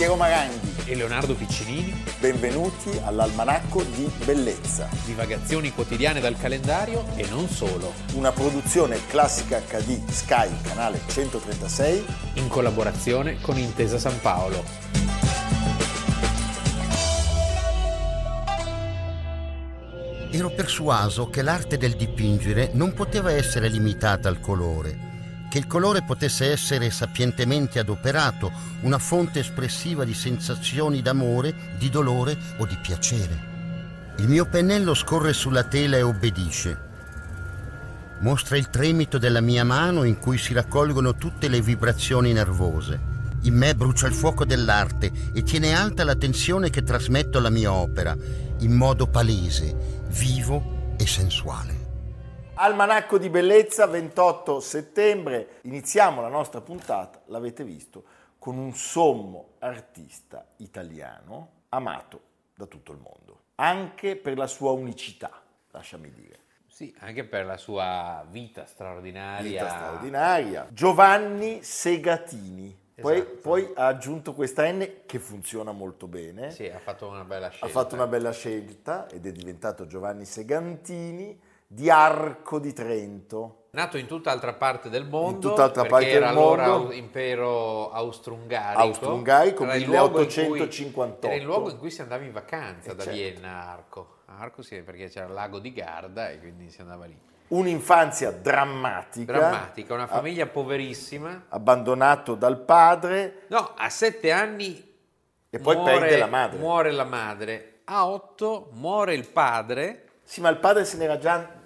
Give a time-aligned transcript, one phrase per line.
[0.00, 1.92] Piero Maranghi e Leonardo Piccinini.
[2.20, 4.88] Benvenuti all'Almanacco di Bellezza.
[5.04, 7.92] Divagazioni quotidiane dal calendario e non solo.
[8.14, 12.06] Una produzione classica HD Sky, canale 136.
[12.36, 14.64] In collaborazione con Intesa San Paolo.
[20.30, 25.09] Ero persuaso che l'arte del dipingere non poteva essere limitata al colore
[25.50, 32.38] che il colore potesse essere sapientemente adoperato, una fonte espressiva di sensazioni d'amore, di dolore
[32.58, 33.48] o di piacere.
[34.18, 36.88] Il mio pennello scorre sulla tela e obbedisce.
[38.20, 43.00] Mostra il tremito della mia mano in cui si raccolgono tutte le vibrazioni nervose.
[43.42, 47.72] In me brucia il fuoco dell'arte e tiene alta la tensione che trasmetto alla mia
[47.72, 48.16] opera,
[48.58, 51.79] in modo palese, vivo e sensuale.
[52.62, 58.04] Almanacco di bellezza, 28 settembre, iniziamo la nostra puntata, l'avete visto,
[58.38, 62.20] con un sommo artista italiano amato
[62.54, 66.38] da tutto il mondo, anche per la sua unicità, lasciami dire.
[66.66, 69.50] Sì, anche per la sua vita straordinaria.
[69.50, 70.66] Vita straordinaria.
[70.70, 72.78] Giovanni Segatini.
[73.00, 73.36] Poi, Esatto.
[73.40, 76.50] poi ha aggiunto questa N che funziona molto bene.
[76.50, 77.64] Sì, ha fatto una bella scelta.
[77.64, 83.66] Ha fatto una bella scelta ed è diventato Giovanni Segantini di Arco di Trento.
[83.70, 86.92] Nato in tutt'altra parte del mondo, In tutt'altra parte era del allora mondo.
[86.92, 88.80] impero austro-ungarico.
[88.82, 91.26] Austro-ungarico, Era il luogo in cui- 1858.
[91.28, 93.16] Era il luogo in cui si andava in vacanza Eh, da certo.
[93.16, 94.16] Vienna a Arco.
[94.26, 97.16] A Arco sì, perché c'era il lago di Garda e quindi si andava lì.
[97.48, 99.32] Un'infanzia drammatica.
[99.32, 101.44] Drammatica, una famiglia poverissima.
[101.50, 104.92] Abbandonato dal padre No, a sette anni
[105.48, 106.58] e poi muore, perde la madre.
[106.58, 107.80] Muore la madre.
[107.84, 110.06] A otto muore il padre.
[110.24, 111.58] Sì, ma il padre se n'era già,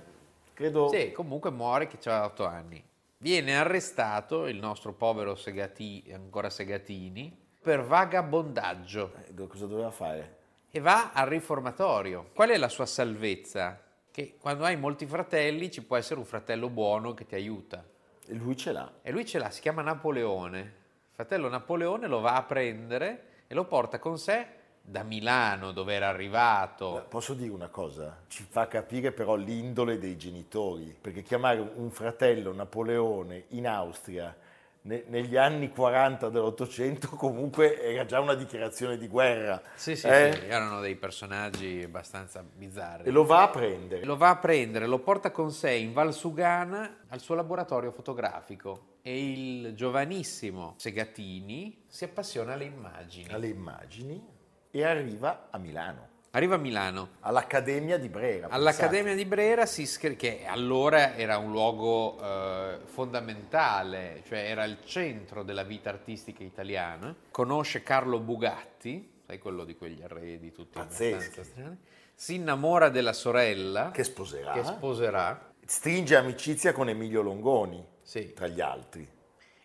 [0.54, 0.88] credo...
[0.88, 2.82] Sì, comunque muore che aveva otto anni.
[3.18, 10.38] Viene arrestato il nostro povero Segati, ancora Segatini, per vagabondaggio Eh, Cosa doveva fare?
[10.70, 12.30] e va al riformatorio.
[12.34, 13.80] Qual è la sua salvezza?
[14.10, 17.84] Che quando hai molti fratelli ci può essere un fratello buono che ti aiuta.
[18.26, 18.92] E lui ce l'ha.
[19.02, 20.58] E lui ce l'ha, si chiama Napoleone.
[20.60, 24.46] Il fratello Napoleone lo va a prendere e lo porta con sé
[24.86, 27.06] da Milano, dove era arrivato.
[27.08, 28.18] Posso dire una cosa?
[28.28, 34.36] Ci fa capire però l'indole dei genitori, perché chiamare un fratello Napoleone in Austria
[34.82, 39.62] ne- negli anni 40 dell'Ottocento comunque era già una dichiarazione di guerra.
[39.74, 40.32] Sì, sì, eh?
[40.32, 43.08] sì, erano dei personaggi abbastanza bizzarri.
[43.08, 44.04] E lo va a prendere.
[44.04, 49.30] Lo va a prendere, lo porta con sé in Valsugana al suo laboratorio fotografico e
[49.30, 53.32] il giovanissimo Segatini si appassiona alle immagini.
[53.32, 54.33] alle immagini
[54.74, 57.10] e arriva a Milano, Arriva a Milano.
[57.20, 58.48] all'Accademia di Brera.
[58.50, 64.78] All'Accademia di Brera si iscrive, che allora era un luogo eh, fondamentale, cioè era il
[64.84, 67.14] centro della vita artistica italiana.
[67.30, 71.44] Conosce Carlo Bugatti, sai quello di quegli arredi tutti Pazzeschi.
[71.44, 71.78] strani.
[72.16, 74.52] Si innamora della sorella Che sposerà.
[74.52, 75.52] che sposerà.
[75.64, 78.32] Stringe amicizia con Emilio Longoni, Sì.
[78.32, 79.08] tra gli altri.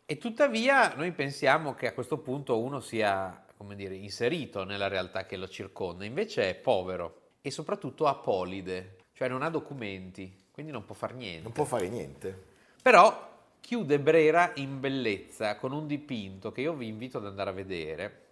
[0.05, 5.25] E tuttavia noi pensiamo che a questo punto uno sia, come dire, inserito nella realtà
[5.25, 10.85] che lo circonda, invece è povero e soprattutto apolide, cioè non ha documenti, quindi non
[10.85, 11.43] può fare niente.
[11.43, 12.41] Non può fare niente.
[12.81, 17.53] Però chiude Brera in bellezza con un dipinto che io vi invito ad andare a
[17.53, 18.27] vedere,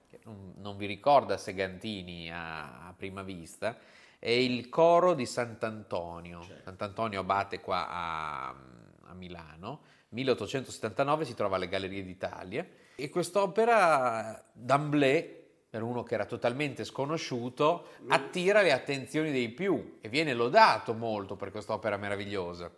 [0.55, 3.77] non, vi ricorda Segantini a, a prima vista,
[4.17, 6.41] è il coro di Sant'Antonio.
[6.63, 12.65] Sant'Antonio abate qua a, a Milano, 1879 si trova alle Gallerie d'Italia
[12.99, 15.35] e quest'opera d'Amblè
[15.69, 21.35] per uno che era totalmente sconosciuto, attira le attenzioni dei più e viene lodato molto
[21.35, 22.71] per quest'opera meravigliosa.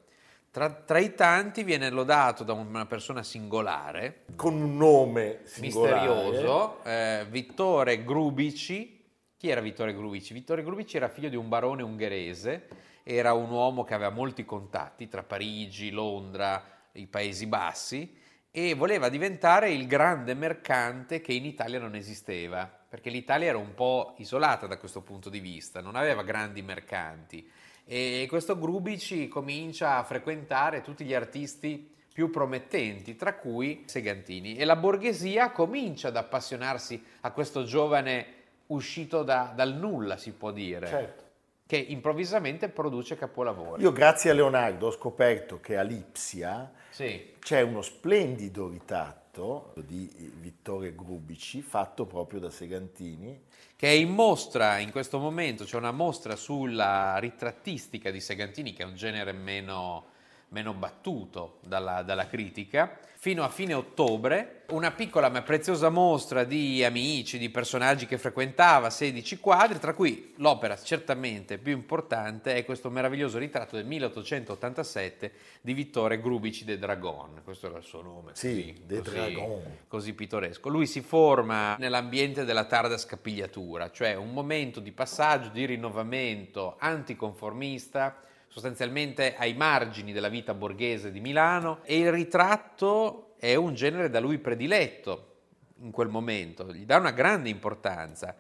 [0.52, 6.02] Tra, tra i tanti viene lodato da una persona singolare, Con un nome singolare.
[6.02, 9.02] misterioso, eh, Vittore Grubici.
[9.38, 10.34] Chi era Vittore Grubici?
[10.34, 12.68] Vittore Grubici era figlio di un barone ungherese,
[13.04, 16.62] era un uomo che aveva molti contatti tra Parigi, Londra,
[16.92, 18.19] i Paesi Bassi
[18.52, 23.76] e voleva diventare il grande mercante che in Italia non esisteva, perché l'Italia era un
[23.76, 27.48] po' isolata da questo punto di vista, non aveva grandi mercanti.
[27.86, 34.58] E questo Grubici comincia a frequentare tutti gli artisti più promettenti, tra cui Segantini.
[34.58, 38.38] E la borghesia comincia ad appassionarsi a questo giovane
[38.68, 41.29] uscito da- dal nulla, si può dire, Certo.
[41.70, 43.84] Che improvvisamente produce capolavori.
[43.84, 50.10] Io grazie a Leonardo ho scoperto che a Lipsia Sì, c'è uno splendido ritratto di
[50.40, 53.40] Vittore Grubici fatto proprio da Segantini.
[53.76, 58.82] che è in mostra in questo momento, c'è una mostra sulla ritrattistica di Segantini, che
[58.82, 60.06] è un genere meno,
[60.50, 66.84] meno battuto dalla, dalla critica, fino a fine ottobre, una piccola ma preziosa mostra di
[66.86, 72.90] amici, di personaggi che frequentava, 16 quadri, tra cui l'opera certamente più importante è questo
[72.90, 75.32] meraviglioso ritratto del 1887
[75.62, 79.62] di Vittore Grubici de Dragon, questo era il suo nome, Sì, così, de così- Dragon.
[79.88, 80.70] così pittoresco.
[80.70, 88.22] Lui si forma nell'ambiente della tarda scapigliatura, cioè un momento di passaggio, di rinnovamento anticonformista,
[88.50, 94.20] sostanzialmente ai margini della vita borghese di Milano e il ritratto è un genere da
[94.20, 95.28] lui prediletto
[95.82, 98.36] in quel momento, gli dà una grande importanza.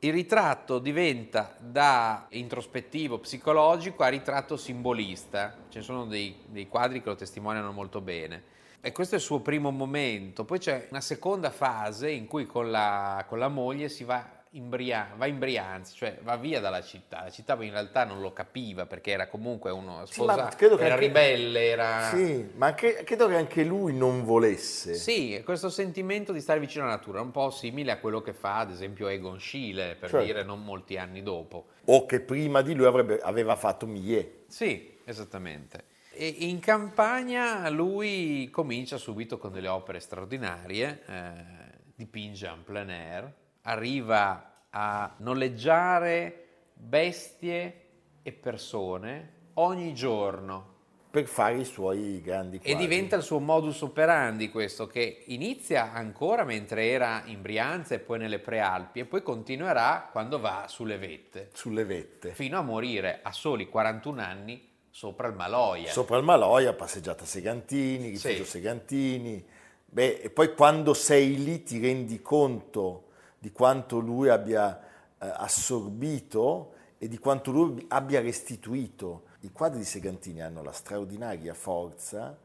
[0.00, 7.10] Il ritratto diventa da introspettivo psicologico a ritratto simbolista, ne sono dei, dei quadri che
[7.10, 8.50] lo testimoniano molto bene.
[8.80, 12.68] E questo è il suo primo momento, poi c'è una seconda fase in cui con
[12.68, 16.82] la, con la moglie si va in, Bria- va in Brianza, cioè va via dalla
[16.82, 17.22] città.
[17.24, 20.94] La città in realtà non lo capiva perché era comunque uno Sì, sposato, che era
[20.94, 22.10] anche- ribelle, era...
[22.14, 24.94] Sì, ma anche- credo che anche lui non volesse.
[24.94, 28.58] Sì, questo sentimento di stare vicino alla natura, un po' simile a quello che fa
[28.58, 30.24] ad esempio Egon Schiele, per Certo.
[30.26, 31.66] dire non molti anni dopo.
[31.86, 34.44] O che prima di lui avrebbe- aveva fatto Millet.
[34.48, 35.84] Sì, esattamente.
[36.14, 41.32] E in campagna lui comincia subito con delle opere straordinarie, eh,
[41.94, 47.80] dipinge en plein air, arriva a noleggiare bestie
[48.22, 50.70] e persone ogni giorno
[51.10, 52.72] per fare i suoi grandi quadri.
[52.72, 57.98] e diventa il suo modus operandi questo che inizia ancora mentre era in Brianza e
[57.98, 62.32] poi nelle Prealpi e poi continuerà quando va sulle vette sulle vette.
[62.32, 65.90] fino a morire a soli 41 anni sopra il Maloia.
[65.90, 68.50] Sopra il Maloia, passeggiata Segantini, rifugio Sì.
[68.50, 69.42] Segantini.
[69.86, 73.08] Beh, e poi quando sei lì ti rendi conto
[73.42, 74.78] di quanto lui abbia
[75.18, 79.24] eh, assorbito e di quanto lui abbia restituito.
[79.40, 82.38] I quadri di Segantini hanno la straordinaria forza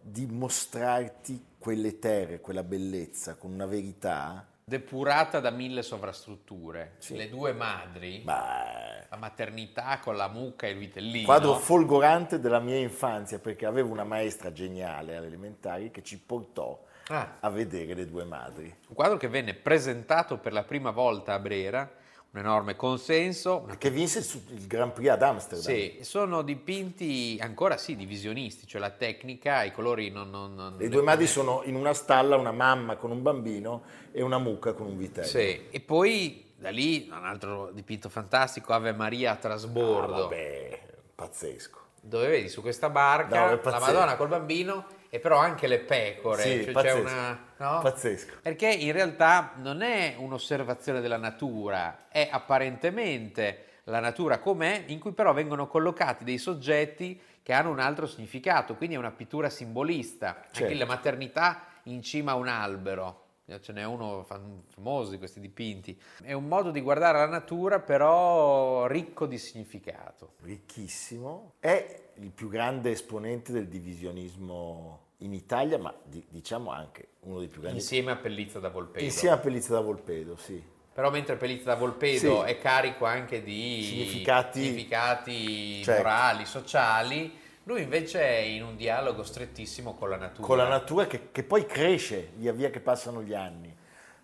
[0.00, 4.44] di mostrarti quelle terre, quella bellezza con una verità.
[4.64, 6.94] depurata da mille sovrastrutture.
[6.98, 7.14] Sì.
[7.14, 8.64] Le due madri, Ma
[9.08, 11.24] la maternità con la mucca e il vitellino.
[11.24, 16.82] quadro folgorante della mia infanzia perché avevo una maestra geniale alle elementari che ci portò
[17.14, 17.36] Ah.
[17.40, 18.74] a vedere le due madri.
[18.88, 21.90] un quadro che venne presentato per la prima volta a Brera,
[22.30, 24.20] un enorme consenso, Che vinse
[24.54, 25.66] il, Grand Prix ad Amsterdam.
[25.74, 30.30] Sì, sono dipinti ancora sì divisionisti, cioè la tecnica, i colori non...
[30.30, 33.82] non- non- Le due madri sono in una stalla, una mamma con un bambino
[34.12, 35.26] e una mucca con un vitello.
[35.26, 40.80] Sì, e poi da lì un altro dipinto fantastico, Ave Maria a Ah, trasbordo, vabbè,
[41.14, 41.80] pazzesco.
[42.04, 43.78] Dove vedi su questa barca No, la.
[43.78, 47.00] Madonna col bambino e però anche le pecore, Sì, cioè c'è pazzesco.
[47.00, 47.44] una...
[47.58, 47.80] no?
[47.80, 48.34] Pazzesco.
[48.42, 55.12] Perché in realtà non è un'osservazione della natura, è apparentemente la natura com'è, in cui
[55.12, 60.40] però vengono collocati dei soggetti che hanno un altro significato, quindi è una pittura simbolista.
[60.44, 60.62] Certo.
[60.64, 63.21] Anche la maternità in cima a un albero,
[63.60, 65.98] ce n'è uno fam- famoso di questi dipinti.
[66.22, 70.34] È un modo di guardare la natura però ricco di significato.
[70.42, 71.54] Ricchissimo.
[71.58, 77.48] È il più grande esponente del divisionismo in Italia, ma di- diciamo anche uno dei
[77.48, 77.78] più grandi.
[77.78, 79.04] Insieme a Pellizza da Volpedo.
[79.04, 80.62] Insieme a Pellizza da Volpedo, sì.
[80.94, 82.50] Però mentre Pellizza da Volpedo Sì.
[82.50, 86.02] è carico anche di Significati- significati Certo.
[86.02, 90.46] morali, sociali, lui invece è in un dialogo strettissimo con la natura.
[90.46, 93.74] Con la natura che, che poi cresce via via che passano gli anni.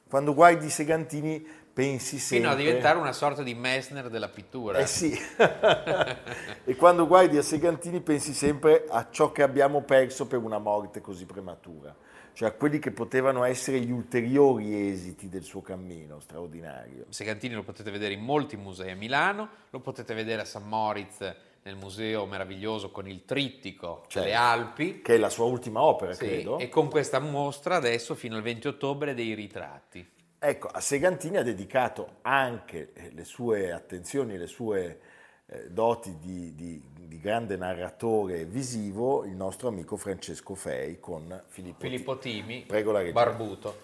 [0.09, 2.39] Quando guardi i Segantini pensi sempre...
[2.39, 4.79] Fino a diventare una sorta di Messner della pittura.
[4.79, 5.17] Eh sì,
[6.65, 11.01] e quando guardi a Segantini pensi sempre a ciò che abbiamo perso per una morte
[11.01, 11.95] così prematura,
[12.33, 17.05] cioè a quelli che potevano essere gli ulteriori esiti del suo cammino straordinario.
[17.11, 21.37] Segantini lo potete vedere in molti musei a Milano, lo potete vedere a San Moritz
[21.69, 24.21] nel museo meraviglioso con il trittico Certo.
[24.21, 25.03] delle Alpi.
[25.03, 26.59] Che è la sua ultima opera, Sì, credo.
[26.59, 30.09] e con questa mostra adesso fino al 20 ottobre dei ritratti.
[30.39, 35.01] Ecco, a Segantini ha dedicato anche eh, le sue attenzioni, le sue
[35.47, 41.81] eh, doti di, di- di grande narratore visivo il nostro amico Francesco Fei con Filippo,
[41.81, 43.13] Filippo Timi, Prego la regia.
[43.13, 43.79] barbuto.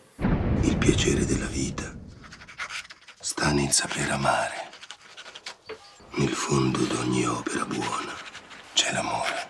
[0.62, 1.92] Il piacere della vita
[3.20, 4.63] sta nel saper amare.
[6.46, 8.12] Fondo d'ogni opera buona
[8.74, 9.48] c'è l'amore.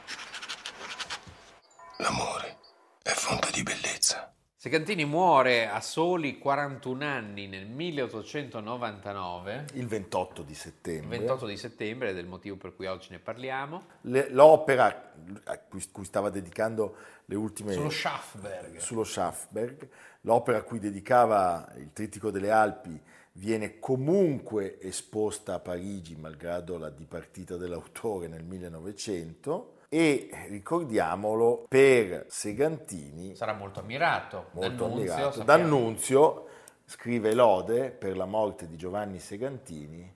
[1.96, 2.58] L'amore
[3.02, 4.32] è fonte di bellezza.
[4.54, 11.18] Segantini muore a soli 41 anni nel 1899, il 28 di il settembre.
[11.18, 15.14] 28 di settembre, ed è il motivo per cui oggi ne parliamo, Le- l'opera
[15.46, 18.76] a cui, cui stava dedicando le ultime sullo Schaffberg.
[18.76, 19.88] sullo Schaffberg,
[20.20, 23.02] l'opera a cui dedicava il Trittico delle Alpi
[23.36, 33.34] viene comunque esposta a Parigi malgrado la dipartita dell'autore nel 1900 e ricordiamolo per Segantini
[33.34, 34.48] Sarà molto ammirato.
[34.52, 35.42] molto D'Annunzio, ammirato.
[35.42, 36.46] D'Annunzio
[36.84, 40.12] scrive lode per la morte di Giovanni Segantini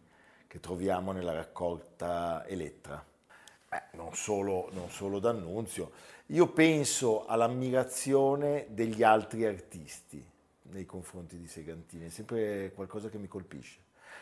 [0.46, 3.04] che troviamo nella raccolta Elettra.
[3.68, 5.90] Beh, non solo, non solo D'Annunzio.
[6.26, 10.24] Io penso all'ammirazione degli altri artisti
[10.70, 13.78] nei confronti di Segantini, è sempre qualcosa che mi colpisce.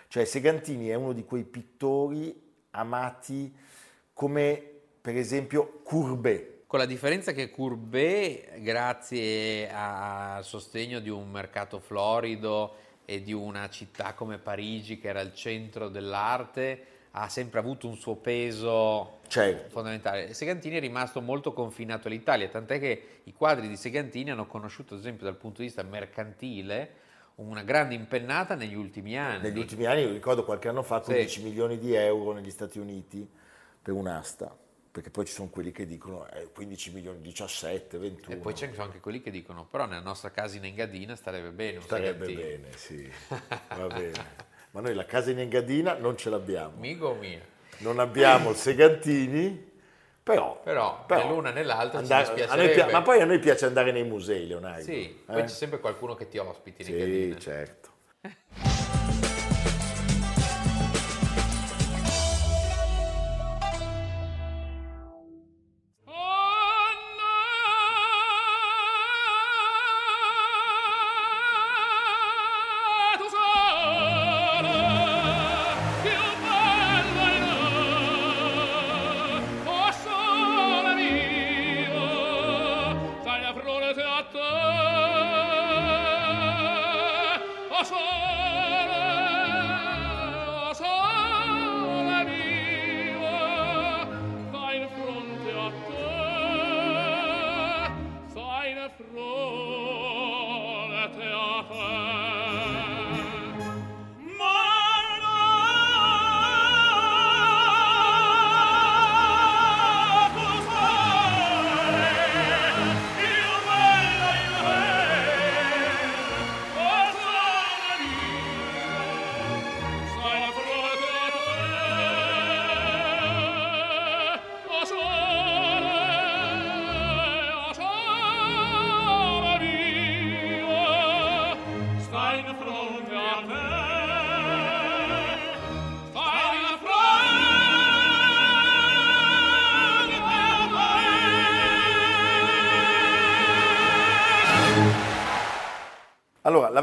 [0.08, 2.34] Cioè Segantini è uno di quei pittori
[2.70, 3.54] amati
[4.12, 11.78] come per esempio Courbet, Con la differenza che Courbet, grazie al sostegno di un mercato
[11.78, 12.74] florido
[13.04, 17.96] e di una città come Parigi, che era il centro dell'arte, ha sempre avuto un
[17.96, 20.34] suo peso certo, fondamentale.
[20.34, 25.00] Segantini è rimasto molto confinato all'Italia, tant'è che i quadri di Segantini hanno conosciuto, ad
[25.00, 27.04] esempio, dal punto di vista mercantile,
[27.36, 29.44] una grande impennata negli ultimi anni.
[29.48, 31.12] negli ultimi anni, io ricordo qualche anno fa, Sì.
[31.12, 33.26] 15 milioni di euro negli Stati Uniti
[33.80, 34.54] per un'asta,
[34.90, 38.34] perché poi ci sono quelli che dicono eh, 15 milioni, 17, 21.
[38.34, 41.80] E poi c'è anche quelli che dicono, però nella nostra casa in Engadina starebbe bene
[41.80, 43.10] Starebbe bene, sì,
[43.74, 44.44] va bene.
[44.76, 46.74] Ma noi la casa in Engadina non ce l'abbiamo.
[46.76, 47.40] Migo mia.
[47.78, 49.72] Non abbiamo il Segantini,
[50.22, 50.60] però...
[50.62, 54.04] Però, né l'una né l'altra ci andare- pia- ma poi a noi piace andare nei
[54.04, 54.82] musei, Leonardo.
[54.82, 55.22] Sì, eh?
[55.24, 57.38] poi c'è sempre qualcuno che ti ospiti in Sì, Engadina.
[57.38, 57.88] certo.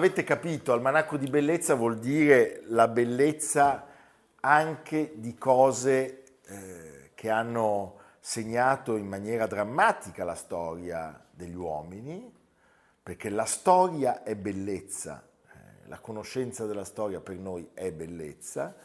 [0.03, 3.87] l'avete capito, almanacco di bellezza vuol dire la bellezza
[4.41, 12.29] anche di cose eh, che hanno segnato in maniera drammatica la storia degli uomini,
[13.01, 18.75] perché la storia è bellezza, eh, la conoscenza della storia per noi è bellezza.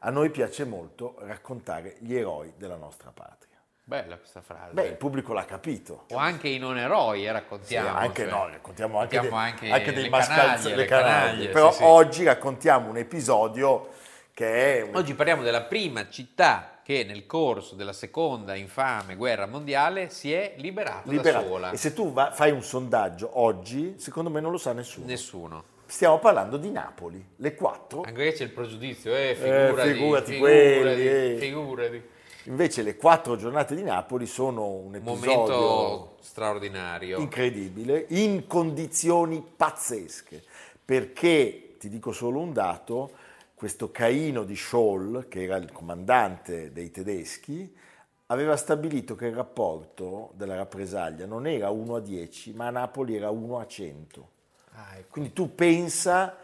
[0.00, 3.45] A noi piace molto raccontare gli eroi della nostra patria.
[3.88, 4.72] Bella questa frase.
[4.72, 6.06] Beh, il pubblico l'ha capito.
[6.10, 7.96] o anche i non eroi, eh, Sì, raccontiamo.
[7.96, 8.30] anche cioè.
[8.32, 11.20] no, raccontiamo anche, Raccontiamo dei, anche anche dei le mascalzi, le le canaglie.
[11.28, 11.82] canaglie, Però sì, sì.
[11.84, 13.90] oggi raccontiamo un episodio
[14.34, 19.46] che è un- Oggi parliamo della prima città che nel corso della seconda infame guerra
[19.46, 21.44] mondiale si è liberata liberato.
[21.44, 21.70] da sola.
[21.70, 25.06] E se tu va- fai un sondaggio oggi, secondo me non lo sa nessuno.
[25.06, 25.64] Nessuno.
[25.86, 27.98] Stiamo parlando di Napoli, le quattro.
[28.00, 30.38] Anche qui c'è il pregiudizio, eh, figurati, figurati figurati,
[30.80, 31.36] quelli, eh.
[31.38, 32.14] figurati.
[32.46, 37.18] Invece le quattro giornate di Napoli sono un episodio Momento straordinario.
[37.18, 40.44] incredibile, in condizioni pazzesche,
[40.84, 43.10] perché, ti dico solo un dato,
[43.54, 47.74] questo Caino di Scholl, che era il comandante dei tedeschi,
[48.26, 53.16] aveva stabilito che il rapporto della rappresaglia non era 1 a 10, ma a Napoli
[53.16, 54.28] era 1 a 100.
[54.74, 55.06] Ah, ecco.
[55.10, 56.36] Quindi tu pensa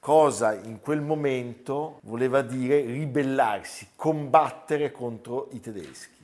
[0.00, 6.18] cosa in quel momento voleva dire ribellarsi, combattere contro i tedeschi.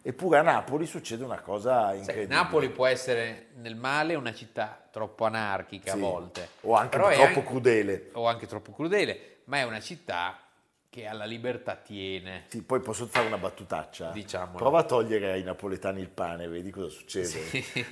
[0.00, 2.34] Eppure a Napoli succede una cosa incredibile.
[2.34, 6.48] Napoli può essere nel male una città troppo anarchica Sì, a volte.
[6.62, 8.08] O anche troppo anche- crudele.
[8.12, 10.38] O anche troppo crudele, ma è una città
[10.88, 12.44] che alla libertà tiene.
[12.48, 14.10] Sì, poi posso fare una battutaccia?
[14.10, 14.56] Diciamolo.
[14.56, 17.38] Prova a togliere ai napoletani il pane, vedi cosa succede.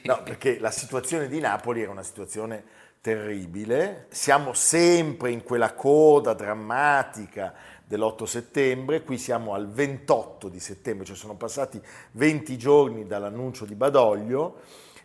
[0.04, 2.64] No, perché la situazione di Napoli era una situazione
[3.06, 4.06] terribile.
[4.08, 11.14] Siamo sempre in quella coda drammatica dell'8 settembre, qui siamo al 28 di settembre, cioè
[11.14, 14.62] sono passati 20 giorni dall'annuncio di Badoglio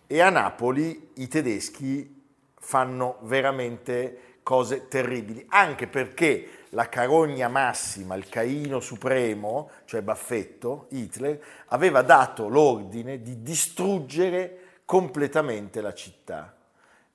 [0.08, 2.24] e a Napoli i tedeschi
[2.60, 11.40] fanno veramente cose terribili, anche perché la carogna massima, il Caino supremo, cioè Baffetto, Hitler,
[11.68, 16.56] aveva dato l'ordine di distruggere completamente la città.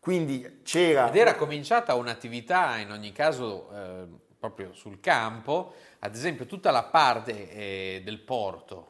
[0.07, 1.09] Quindi c'era...
[1.09, 4.05] Ed era cominciata un'attività, in ogni caso, eh,
[4.39, 8.87] proprio sul campo, ad esempio tutta la parte eh, del porto,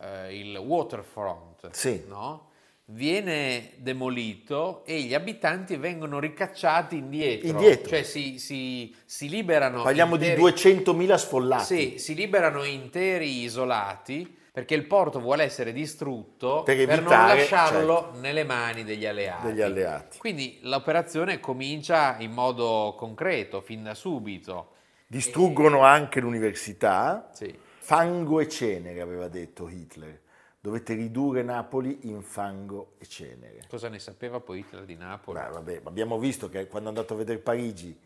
[0.00, 2.02] eh, il waterfront, Sì.
[2.08, 2.46] no?
[2.86, 7.48] viene demolito e gli abitanti vengono ricacciati indietro.
[7.48, 7.90] Indietro.
[7.90, 9.82] Cioè si, si- si liberano...
[9.82, 11.64] Parliamo di interi- 200.000 sfollati.
[11.64, 17.38] Sì, si liberano interi isolati perché il porto vuole essere distrutto Per per, non evitare,
[17.38, 19.46] lasciarlo nelle mani degli alleati.
[19.46, 20.18] Degli alleati.
[20.18, 24.72] Quindi l'operazione comincia in modo concreto, fin da subito.
[25.06, 27.30] Distruggono anche l'università.
[27.32, 27.56] Sì.
[27.78, 30.20] Fango e cenere, aveva detto Hitler.
[30.60, 33.62] Dovete ridurre Napoli in fango e cenere.
[33.68, 35.38] Cosa ne sapeva poi Hitler di Napoli?
[35.38, 37.98] Beh, vabbè, abbiamo visto che quando è andato a vedere Parigi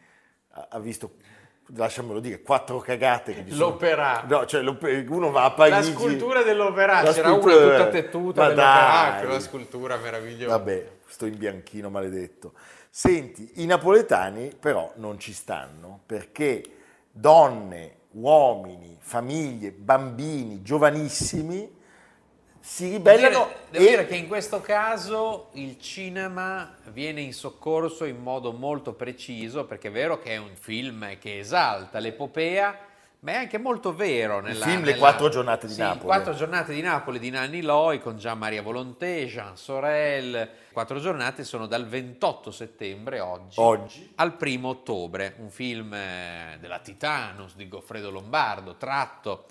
[0.55, 1.15] ha visto,
[1.75, 3.33] lasciamelo dire, quattro cagate.
[3.45, 4.25] Che sono- L'opera.
[4.29, 4.63] No, cioè
[5.09, 5.93] uno va a Parigi.
[5.93, 10.57] La scultura dell'opera, La c'era scultura una tutta tettuta dell'opera, che una scultura meravigliosa.
[10.57, 12.53] Vabbè, sto in bianchino maledetto.
[12.91, 16.63] Senti, i napoletani però non ci stanno perché
[17.11, 21.81] donne, uomini, famiglie, bambini, giovanissimi
[22.65, 27.33] si Devo ribellano dire, devo e dire che in questo caso il cinema viene in
[27.35, 32.79] soccorso in modo molto preciso, perché è vero che è un film che esalta l'epopea,
[33.21, 34.41] ma è anche molto vero.
[34.41, 36.05] Nella, film Le nella- quattro giornate di Sì, Napoli.
[36.05, 40.49] Quattro giornate di Napoli di Nanni Loi con Gian Maria Volonté, Jean Sorel.
[40.73, 44.13] Quattro giornate sono dal 28 settembre oggi, Oggi.
[44.17, 49.47] al primo ottobre, un film eh, della Titanus di Goffredo Lombardo, tratto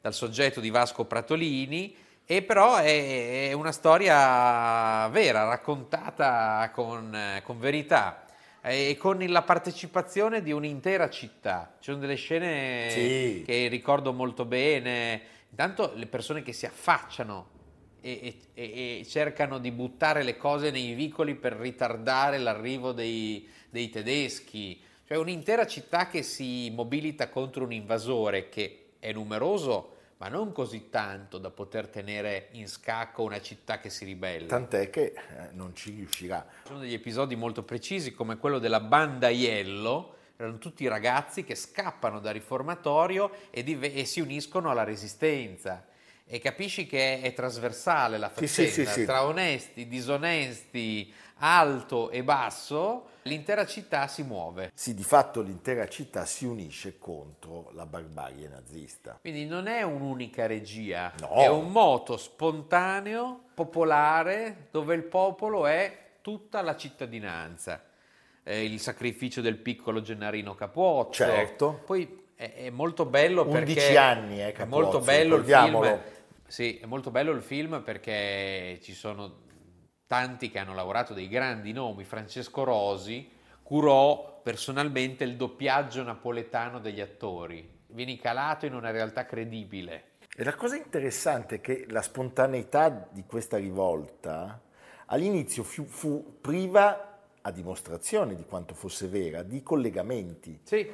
[0.00, 7.58] dal soggetto di Vasco Pratolini, e però è, è una storia vera, raccontata con, con
[7.58, 8.24] verità
[8.62, 11.74] e con la partecipazie di un'intera città.
[11.78, 13.42] Ci sono delle scene Sì.
[13.44, 15.20] che ricordo molto bene.
[15.50, 17.50] Intanto le persone che si affacciano
[18.00, 23.46] e, e- e- e cercano di buttare le cose nei vicoli per ritardare l'arrivo dei,
[23.68, 24.82] dei tedeschi.
[25.06, 29.93] Cioè un'intera città che si mobilita contro un invasore che è numeroso,
[30.24, 34.46] ma non così tanto da poter tenere in scacco una città che si ribella.
[34.46, 36.46] tant'è che eh, non ci riuscirà.
[36.62, 41.54] Ci sono degli episodi molto precisi come quello della banda Iello, erano tutti ragazzi che
[41.54, 45.84] scappano da riformatorio e, dive- e si uniscono alla resistenza.
[46.24, 49.04] E capisci che è, trasversale la faccenda, sì, sì, sì.
[49.04, 54.70] tra onesti, disonesti, alto e basso, l'intera città si muove.
[54.74, 59.18] Sì, di fatto l'intera città si unisce contro la barbarie nazista.
[59.20, 61.34] Quindi non è un'unica regia, No.
[61.36, 67.82] è un moto spontaneo, popolare, dove il popolo è tutta la cittadinanza.
[68.42, 71.12] Eh, il sacrificio del piccolo Gennarino Capuozzo.
[71.12, 71.82] Certo.
[71.84, 73.96] Poi è, è molto bello 11 perché...
[73.96, 76.00] anni, eh, È Capuozzo, molto bello il film.
[76.46, 79.42] Sì, è molto bello il film perché ci sono
[80.06, 82.04] tanti che hanno lavorato, dei grandi nomi.
[82.04, 83.30] Francesco Rosi
[83.62, 87.82] curò personalmente il doppiaggio napoletano degli attori.
[87.88, 90.12] Vieni calato in una realtà credibile.
[90.36, 94.60] E la cosa interessante è che la spontaneità di questa rivolta
[95.06, 100.60] all'inizio fu, fu priva, a dimostrazione di quanto fosse vera, di collegamenti.
[100.64, 100.90] Sì,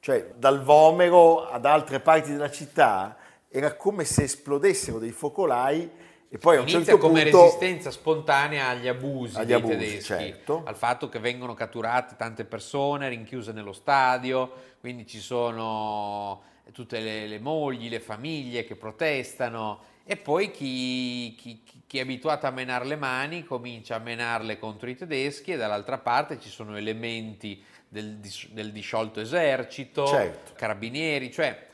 [0.00, 3.16] Cioè, dal Vomero ad altre parti della città
[3.48, 5.90] era come se esplodessero dei focolai
[6.30, 7.42] e poi a un inizia certo come punto...
[7.42, 10.62] resistenza spontanea agli abusi Agli dei abusi, tedeschi, certo.
[10.64, 17.26] al fatto che vengono catturate tante persone rinchiuse nello stadio, quindi ci sono tutte le,
[17.26, 22.84] le mogli, le famiglie che protestano e poi chi, chi- chi- è abituato a menare
[22.84, 28.18] le mani comincia a menarle contro i tedeschi e dall'altra parte ci sono elementi del,
[28.50, 30.52] del disciolto esercito, Certo.
[30.54, 31.66] carabinieri, cioè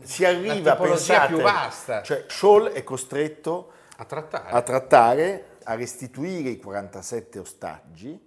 [0.00, 4.50] si arriva, tipologia pensate, più vasta Cioè, Scholl è costretto a trattare.
[4.50, 8.18] a trattare, a restituire i 47 ostaggi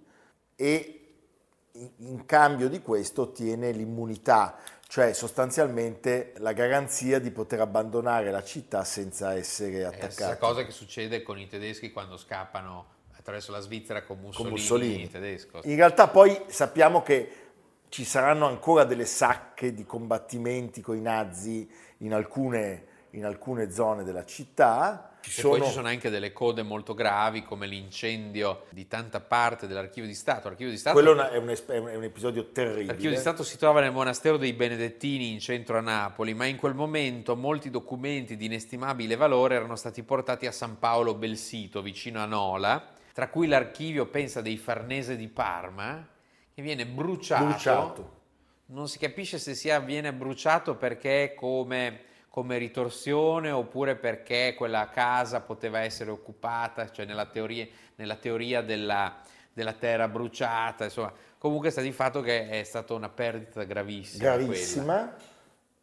[0.56, 0.94] e
[1.98, 8.84] in, cambio di questo ottiene l'immunità, cioè sostanzialmente la garanzia di poter abbandonare la città
[8.84, 10.40] senza essere È la stessa attaccati.
[10.40, 15.08] cosa che succede con i tedeschi quando scappano attraverso la Svizzera con Mussolini, con Mussolini.
[15.08, 15.60] tedesco.
[15.64, 17.48] In realtà poi sappiamo che
[17.88, 24.04] ci saranno ancora delle sacche di combattimenti con i nazi in alcune, in alcune zone
[24.04, 25.06] della città.
[25.20, 29.66] Ci E poi ci sono anche delle code molto gravi come l'incendio di tanta parte
[29.66, 30.48] dell'archivio di Stato.
[30.48, 32.86] L'archivio di Stato, Quello è un, è un- episodio terribile.
[32.86, 36.56] l'archivio di Stato si trova nel monastero dei Benedettini in centro a Napoli, ma in
[36.56, 42.22] quel momento molti documenti di inestimabile valore erano stati portati a San Paolo Belsito, vicino
[42.22, 46.06] a Nola, tra cui l'archivio, pensa, dei Farnese di Parma,
[46.54, 47.44] che viene bruciato.
[47.44, 48.18] Bruciato.
[48.66, 55.40] Non si capisce se sia viene bruciato perché come, come ritorsione oppure perché quella casa
[55.40, 57.66] poteva essere occupata, cioè nella teoria,
[57.96, 59.20] nella teoria della,
[59.52, 61.12] della terra bruciata, insomma.
[61.36, 64.22] Comunque sta di fatto che è stata una perdita gravissima.
[64.22, 64.44] quella.
[64.44, 65.14] Gravissima,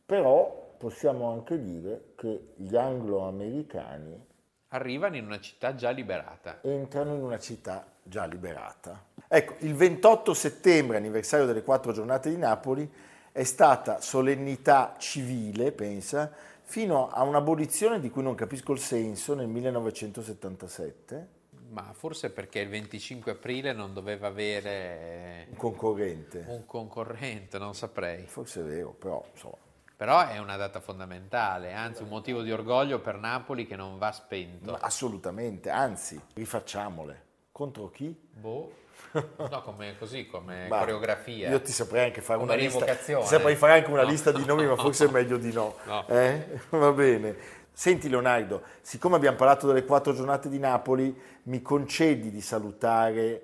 [0.05, 4.25] però possiamo anche dire che gli anglo-americani
[4.71, 6.59] Arrivano in una città già liberata.
[6.61, 9.01] entrano in una città già liberata.
[9.29, 12.89] Ecco, il 28 settembre, anniversario delle quattro giornate di Napoli,
[13.37, 16.31] è stata solennità civile, pensa,
[16.63, 21.27] fino a un'abolizione di cui non capisco il senso nel 1977,
[21.69, 26.45] Ma forse perché il 25 aprile non doveva avere un concorrente.
[26.47, 28.25] un concorrente, non saprei.
[28.25, 29.57] Forse è vero, però insomma.
[29.95, 34.11] Però è una data fondamentale, anzi un motivo di orgoglio per Napoli che non va
[34.11, 34.71] spento.
[34.71, 37.25] Ma assolutamente, anzi, rifacciamole.
[37.57, 38.15] Contro chi?
[38.33, 38.71] Boh.
[39.13, 41.49] No, come così, come Ma coreografia.
[41.49, 43.23] Io ti saprei anche fare Come una lista.
[43.23, 44.09] saprei fare anche una No.
[44.09, 45.73] lista di nomi, ma forse è meglio di no.
[45.87, 46.07] No.
[46.07, 46.59] Eh?
[46.69, 47.35] Va bene.
[47.71, 53.41] Senti Leonardo, siccome abbiamo parlato delle quattro giornate di Napoli, mi concedi di salutare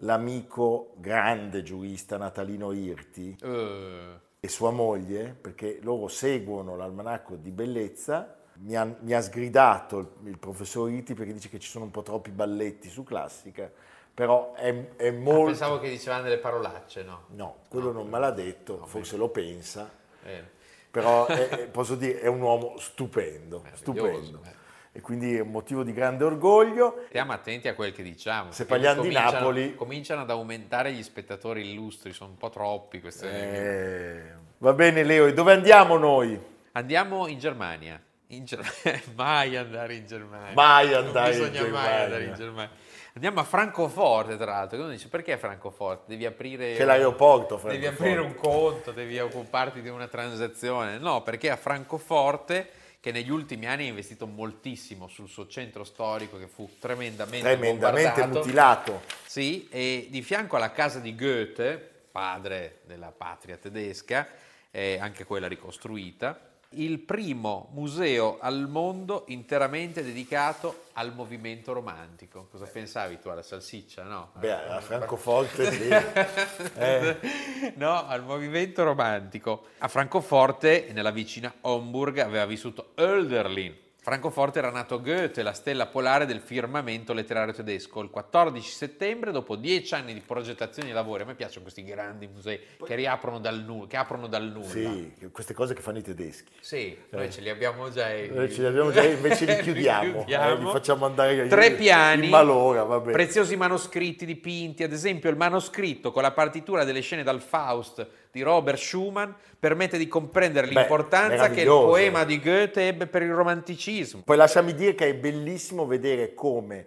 [0.00, 8.36] l'amico grande giurista Natalino Irti Eh, e sua moglie, perché loro seguono l'almanacco di bellezza.
[8.56, 11.90] Mi ha, mi ha sgridato il, il professor Irti perché dice che ci sono un
[11.90, 13.70] po' troppi balletti su classica,
[14.14, 15.46] però è, è molto...
[15.46, 17.24] pensavo che dicevano delle parolacce, no?
[17.30, 19.90] No, quello non me l'ha detto, forse lo pensa,
[20.22, 20.42] Eh,
[20.90, 24.40] però è- posso dire è un uomo stupendo, stupendo.
[24.44, 24.62] eh.
[24.96, 27.06] E quindi è un motivo di grande orgoglio.
[27.08, 28.52] Stiamo attenti a quel che diciamo.
[28.52, 33.26] Se parliamo di Napoli- Cominciano ad aumentare gli spettatori illustri, sono un po' troppi questi.
[33.26, 34.22] Eh,
[34.58, 36.40] va bene Leo, e dove andiamo noi?
[36.72, 38.00] Andiamo in Germania.
[38.28, 40.52] In Ger- mai andare in Germania.
[40.54, 42.02] Mai Non andare in bisogna mai Germania.
[42.04, 42.70] andare in Germania.
[43.14, 44.78] Andiamo a Francoforte, tra l'altro.
[44.78, 46.04] Uno dice perché Francoforte?
[46.08, 46.74] Devi aprire.
[46.74, 48.02] C'è l'aeroporto, Devi Francoforte.
[48.02, 50.98] aprire un conto, devi occuparti di una transazione.
[50.98, 56.38] No, perché a Francoforte, che negli ultimi anni ha investito moltissimo sul suo centro storico,
[56.38, 59.02] che fu tremendamente, Tremendamente mutilato.
[59.26, 61.76] Sì, e di fianco alla casa di Goethe,
[62.10, 64.26] padre della patria tedesca,
[64.72, 66.36] eh, anche quella ricostruita,
[66.82, 72.48] il primo museo al mondo interamente dedicato al movimento romantico.
[72.50, 74.30] Cosa pensavi tu alla salsiccia, no?
[74.38, 75.88] Beh, a Francoforte sì.
[76.76, 79.66] Eh, no, al movimento romantico.
[79.78, 83.82] A Francoforte, nella vicina Homburg, aveva vissuto Hölderlin.
[84.04, 89.56] Francoforte era nato Goethe, la stella polare del firmamento letterario tedesco, il 14 settembre, dopo
[89.56, 91.22] dieci anni di progettazione e lavori.
[91.22, 94.68] A me piacciono questi grandi musei che riaprono dal nulla, che aprono dal nulla.
[94.68, 96.52] sì, queste cose che fanno i tedeschi.
[96.60, 98.08] Sì, noi ce li abbiamo già.
[98.30, 102.24] Noi ce li abbiamo già, invece li chiudiamo, eh, li facciamo andare Tre in- piani,
[102.24, 103.12] in malora, va bene.
[103.12, 108.42] preziosi manoscritti dipinti, ad esempio il manoscritto con la partitura delle scene dal Faust di
[108.42, 113.32] Robert Schumann permette di comprendere Beh, l'importanza che il poema di Goethe ebbe per il
[113.32, 114.22] romanticismo.
[114.24, 116.86] Poi lasciami dire che è bellissimo vedere come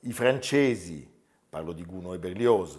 [0.00, 1.10] i francesi,
[1.48, 2.78] parlo di Gounod e Berlioz,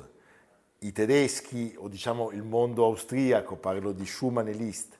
[0.79, 4.99] i tedeschi o diciamo il mondo austriaco, parlo di Schumann e Liszt,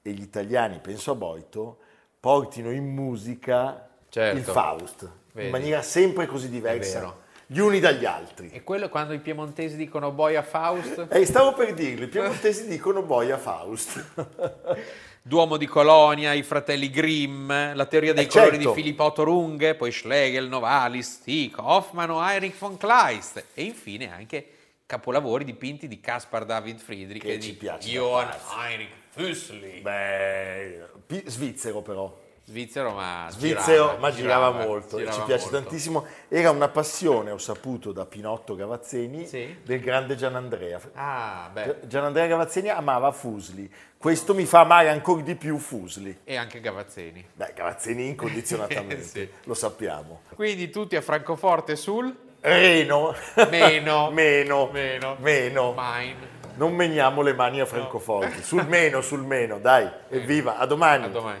[0.00, 1.78] e gli italiani, penso a Boito,
[2.20, 4.38] portino in musica Certo.
[4.38, 5.46] il Faust Vedi.
[5.46, 7.22] in maniera sempre così diversa.
[7.54, 8.50] Gli uni dagli altri.
[8.52, 13.02] E quello quando i piemontesi dicono boia Faust, E stavo per dirlo, i piemontesi dicono
[13.02, 14.04] boia Faust.
[15.22, 18.68] Duomo di Colonia, i fratelli Grimm, la teoria dei Eh, colori certo.
[18.70, 24.12] di Filippo Otto Runge, poi Schlegel, Novalis, Tieck, Hoffmann o Heinrich von Kleist e infine
[24.12, 24.48] anche
[24.84, 28.30] capolavori dipinti di Caspar David Friedrich Che e ci di Johann.
[28.58, 29.80] Heinrich Füssli.
[29.80, 32.20] Beh, pi- svizzero però.
[32.46, 35.58] Svizzero ma Svizzero, girava, ma girava, molto, e girava ci piace molto.
[35.62, 36.06] tantissimo.
[36.28, 39.56] Era una passione, ho saputo da Pinotto Gavazzeni, Sì.
[39.64, 40.78] del grande Gianandrea.
[40.94, 43.70] Ah, beh, Gianandrea Gavazzeni amava Fusli.
[43.96, 46.18] Questo mi fa amare ancora di più Fusli.
[46.24, 47.26] e anche Gavazzeni.
[47.32, 49.28] Beh, Gavazzeni incondizionatamente, Sì.
[49.44, 50.20] lo sappiamo.
[50.34, 53.14] Quindi tutti a Francoforte sul Reno.
[53.50, 54.68] meno, meno.
[54.70, 55.74] meno, Meno.
[55.74, 56.32] mine.
[56.56, 58.42] Non meniamo le mani a Francoforte.
[58.44, 59.90] Sul meno, sul meno, dai.
[60.10, 61.04] Evviva, a domani.
[61.06, 61.40] A domani.